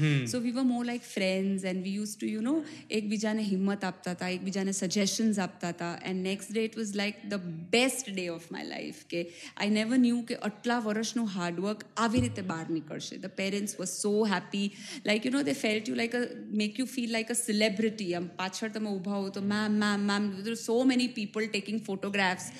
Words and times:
So 0.26 0.40
we 0.40 0.52
were 0.52 0.64
more 0.64 0.84
like 0.84 1.04
friends 1.06 1.64
and 1.64 1.84
we 1.84 1.94
used 1.94 2.14
to 2.14 2.30
you 2.30 2.42
know 2.42 2.54
એકબીજાને 2.90 3.44
હિંમત 3.44 3.84
આપતા 3.84 4.14
હતા 4.14 4.30
એકબીજાને 4.36 4.74
સજેશન્સ 4.74 5.38
આપતા 5.38 5.70
હતા 5.70 5.92
and 6.04 6.26
next 6.28 6.52
day 6.52 6.64
it 6.68 6.78
was 6.80 6.94
like 6.94 7.20
the 7.28 7.48
best 7.70 8.10
day 8.10 8.26
of 8.30 8.48
my 8.50 8.68
life 8.68 9.02
કે 9.06 9.22
I 9.26 9.70
never 9.70 9.98
new 9.98 10.22
કે 10.22 10.38
આટલા 10.40 10.80
વર્ષનું 10.80 11.28
હાર્ડવર્ક 11.28 11.86
આવી 11.96 12.24
રીતે 12.26 12.42
બહાર 12.42 12.66
નીકળશે 12.70 13.18
the 13.18 13.36
parents 13.36 13.78
was 13.78 13.92
so 13.92 14.14
happy 14.24 14.64
like 15.04 15.30
you 15.30 15.34
know 15.36 15.42
they 15.42 15.56
felt 15.56 15.92
you 15.92 15.96
like 15.96 16.14
a 16.14 16.24
make 16.54 16.82
you 16.82 16.86
feel 16.86 17.10
like 17.10 17.30
a 17.30 17.38
celebrity 17.42 18.10
આમ 18.14 18.28
પાછળ 18.36 18.74
તમે 18.74 18.90
ઊભા 18.90 19.20
હો 19.20 19.30
તો 19.30 19.44
ma'am 19.44 19.78
ma'am 19.78 20.06
ma'am 20.06 20.28
so 20.56 20.78
many 20.84 21.10
people 21.12 21.48
taking 21.48 21.80
photographs 21.82 22.50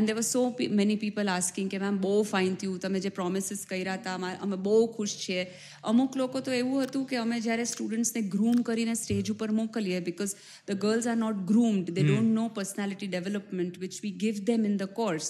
and 0.00 0.06
Devar 0.06 0.22
so 0.22 0.44
many 0.72 0.96
people 0.96 1.28
asking 1.28 1.70
કે 1.70 1.78
ma'am 1.78 1.98
બહુ 1.98 2.14
fine 2.24 2.56
થયું 2.56 2.80
તમે 2.80 3.00
જે 3.00 3.14
પ્રોમિસીસ 3.14 3.66
કર્યા 3.66 3.96
હતા 3.96 4.34
અમે 4.40 4.56
બહુ 4.62 4.78
ખુશ 4.96 5.16
છીએ 5.18 5.46
અમુક 5.84 6.16
લોકો 6.16 6.40
તો 6.40 6.50
એવું 6.52 6.83
હતું 6.84 7.06
કે 7.06 7.18
અમે 7.18 7.40
જ્યારે 7.40 7.66
સ્ટુડન્ટ્સને 7.66 8.22
ગ્રૂમ 8.28 8.62
કરીને 8.62 8.94
સ્ટેજ 8.94 9.30
ઉપર 9.30 9.50
મોકલીએ 9.54 10.00
because 10.02 10.36
the 10.68 10.78
girls 10.78 11.06
are 11.06 11.18
not 11.18 11.42
groomed 11.46 11.90
they 11.90 12.02
don't 12.02 12.34
know 12.34 12.46
personality 12.52 13.10
development 13.10 13.80
which 13.80 13.98
we 14.02 14.14
give 14.18 14.44
them 14.44 14.64
in 14.64 14.76
the 14.76 14.94
course 14.94 15.30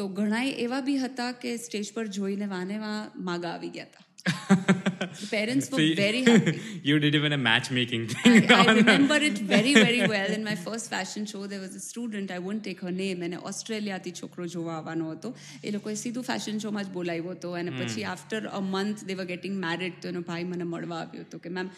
તો 0.00 0.08
ઘણા 0.14 0.44
એવા 0.58 0.82
બી 0.82 0.98
હતા 1.00 1.30
કે 1.40 1.54
સ્ટેજ 1.58 1.94
પર 1.94 2.12
જોઈને 2.12 2.48
વાને 2.48 2.76
વા 2.78 2.98
માગા 3.22 3.54
આવી 3.54 3.70
ગયા 3.70 3.90
હતા 3.90 4.05
parents 5.30 5.70
were 5.70 5.78
very 5.94 6.24
happy. 6.30 6.60
You 6.82 6.98
did 6.98 7.14
even 7.14 7.32
a 7.32 7.38
matchmaking 7.38 8.08
thing. 8.08 8.50
I, 8.50 8.72
remember 8.72 9.16
it 9.16 9.38
very, 9.38 9.74
very 9.74 10.06
well. 10.14 10.30
In 10.30 10.44
my 10.44 10.54
first 10.54 10.90
fashion 10.90 11.26
show, 11.26 11.46
there 11.46 11.60
was 11.60 11.74
a 11.74 11.80
student, 11.80 12.30
I 12.30 12.38
won't 12.38 12.64
take 12.64 12.80
her 12.80 12.90
name, 12.90 13.22
and 13.22 13.36
Australia 13.36 13.98
ti 13.98 14.12
chokro 14.12 14.46
jovavano 14.54 15.20
to. 15.22 15.34
E 15.62 15.74
I 15.74 15.94
said 15.94 16.14
tu 16.14 16.22
fashion 16.22 16.58
show 16.58 16.70
much. 16.70 16.86
bolai 16.86 17.22
wo 17.22 17.34
to. 17.34 17.54
And 17.54 17.70
hmm. 17.70 18.04
after 18.04 18.48
a 18.52 18.60
month, 18.60 19.06
they 19.06 19.14
were 19.14 19.24
getting 19.24 19.58
married 19.58 19.94
So, 20.00 20.08
I 20.08 20.12
know, 20.12 20.20
bhai 20.22 20.44
mana 20.44 20.64
madwa 20.64 21.06
avyo 21.06 21.28
to. 21.30 21.38
Ke 21.38 21.50
ma'am, 21.50 21.70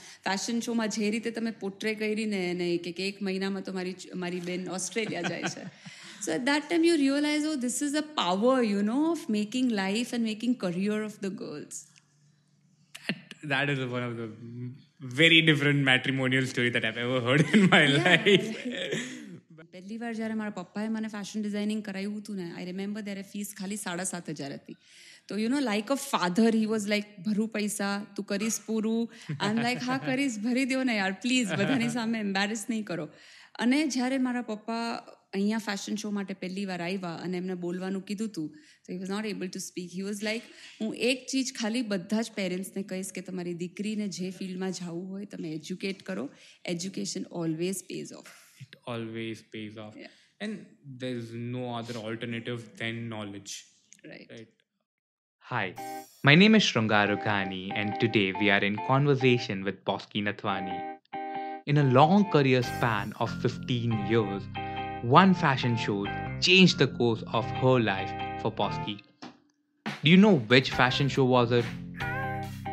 to 3.65 3.73
mari, 4.15 4.41
ben 4.41 4.69
Australia 4.69 5.71
So 6.21 6.33
at 6.33 6.45
that 6.47 6.69
time, 6.69 6.85
you 6.85 6.97
realize, 6.97 7.45
oh, 7.45 7.57
this 7.57 7.81
is 7.81 7.95
a 7.95 8.03
power, 8.03 8.63
you 8.63 8.83
know, 8.83 9.13
of 9.13 9.29
making 9.29 9.69
life 9.69 10.13
and 10.13 10.25
making 10.25 10.57
career 10.57 11.03
of 11.03 11.21
the 11.21 11.31
girls. 11.31 11.87
that 13.45 13.69
is 13.69 13.79
one 13.79 14.03
of 14.03 14.17
the 14.17 14.29
very 15.01 15.43
different 15.43 15.85
matrimonial 15.85 16.47
story 16.47 16.71
that 16.71 16.85
I've 16.85 16.99
ever 16.99 17.21
heard 17.21 17.45
in 17.55 17.69
my 17.71 17.85
yeah. 17.85 18.05
life. 18.05 18.51
પહેલી 19.73 19.97
વાર 19.97 20.13
જ્યારે 20.15 20.35
મારા 20.35 20.51
પપ્પાએ 20.51 20.89
મને 20.89 21.09
fashion 21.09 21.43
designing 21.43 21.83
કરાવ્યું 21.83 22.19
હતું 22.19 22.37
ને 22.37 22.53
I 22.53 22.65
remember 22.65 23.03
ત્યારે 23.03 23.23
ફીસ 23.23 23.55
ખાલી 23.59 23.77
સાડા 23.77 24.05
સાત 24.05 24.31
હજાર 24.31 24.53
હતી 24.53 24.77
તો 25.29 25.39
you 25.39 25.49
know 25.49 25.61
like 25.61 25.93
a 25.93 25.95
father 25.95 26.51
he 26.55 26.67
was 26.67 26.87
like 26.87 27.05
ભરું 27.27 27.49
પૈસા 27.49 28.07
તું 28.17 28.25
કરીશ 28.25 28.61
પૂરું 28.67 29.37
આઈ 29.41 29.55
લાઈક 29.55 29.83
હા 29.83 29.99
કરીશ 29.99 30.39
ભરી 30.39 30.65
દો 30.65 30.85
ને 30.85 30.97
યાર 30.97 31.13
પ્લીઝ 31.13 31.53
બધાની 31.53 31.89
સામે 31.89 32.19
એમ્બેરેસ 32.19 32.65
નહીં 32.71 32.85
કરો 32.85 33.09
અને 33.59 33.87
જ્યારે 33.87 34.19
મારા 34.19 34.43
પપ્પા 34.43 34.85
અહીંયા 35.33 35.65
ફેશન 35.65 35.99
શો 36.03 36.11
માટે 36.17 36.35
પહેલી 36.43 36.67
વાર 36.71 36.79
આવ્યા 36.85 37.15
અને 37.25 37.39
એમને 37.41 37.57
બોલવાનું 37.65 38.05
કીધું 38.11 38.31
હતું 38.31 38.49
તો 38.85 38.93
he 38.93 38.99
was 39.01 39.13
not 39.15 39.31
able 39.31 39.51
to 39.51 39.63
speak 39.65 39.97
he 39.97 40.05
was 40.09 40.23
like 40.29 40.51
હું 40.81 40.95
એક 41.11 41.27
ચીજ 41.33 41.55
ખાલી 41.59 41.85
બધા 41.93 42.23
જ 42.29 42.37
પેરેન્ટ્સને 42.39 42.85
કહીશ 42.93 43.11
કે 43.17 43.25
તમારી 43.31 43.57
દીકરીને 43.63 44.07
જે 44.19 44.31
ફિલ્ડમાં 44.39 44.77
જવું 44.79 45.03
હોય 45.15 45.31
તમે 45.35 45.55
એજ્યુકેટ 45.57 46.05
કરો 46.11 46.29
education 46.75 47.27
always 47.43 47.83
pays 47.91 48.15
off 48.21 48.37
it 48.67 48.79
always 48.95 49.43
pays 49.57 49.83
off 49.87 49.99
and 50.41 50.63
there 51.03 51.19
is 51.23 51.35
no 51.57 51.67
other 51.81 51.99
alternative 52.05 52.71
than 52.81 53.03
knowledge 53.17 53.59
right 54.05 54.57
Hi, 55.47 55.67
my 56.25 56.35
name 56.35 56.57
is 56.57 56.65
Shrungar 56.65 57.05
Ughani, 57.13 57.61
and 57.75 57.95
today 58.01 58.35
we 58.41 58.51
are 58.51 58.63
in 58.63 58.75
conversation 58.89 59.63
with 59.65 59.79
Bosky 59.83 60.23
Nathwani. 60.23 60.77
In 61.67 61.79
a 61.79 61.85
long 61.85 62.27
career 62.31 62.63
span 62.63 63.15
of 63.19 63.31
15 63.43 63.97
years, 64.11 64.43
One 65.03 65.33
fashion 65.33 65.77
show 65.77 66.07
changed 66.41 66.79
the 66.79 66.89
course 66.89 67.23
of 67.33 67.45
her 67.45 67.79
life 67.79 68.11
for 68.43 68.51
Bosky. 68.51 69.01
Do 70.03 70.11
you 70.11 70.17
know 70.17 70.39
which 70.39 70.73
fashion 70.73 71.09
show 71.09 71.25
was 71.25 71.53
it? 71.53 71.65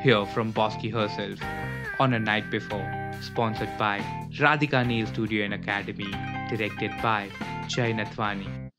Hear 0.01 0.25
from 0.25 0.51
Bosky 0.51 0.91
herself 0.91 1.39
on 1.99 2.13
a 2.13 2.19
night 2.19 2.49
before, 2.49 3.11
sponsored 3.21 3.77
by 3.77 3.99
Radhika 4.39 4.85
Nail 4.85 5.05
Studio 5.05 5.45
and 5.45 5.53
Academy, 5.53 6.09
directed 6.49 6.91
by 7.01 7.29
Jay 7.67 7.93
Natwani. 7.93 8.71